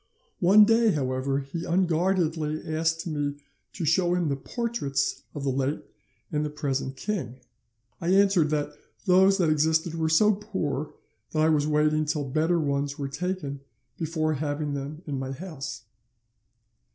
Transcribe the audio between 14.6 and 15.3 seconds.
them in